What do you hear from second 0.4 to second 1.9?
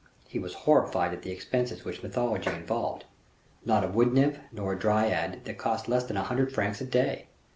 horrified at the expenses